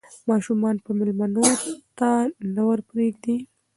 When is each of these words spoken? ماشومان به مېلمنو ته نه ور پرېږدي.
ماشومان 0.29 0.75
به 0.83 0.89
مېلمنو 0.99 1.45
ته 1.97 2.09
نه 2.53 2.61
ور 2.67 2.79
پرېږدي. 2.89 3.35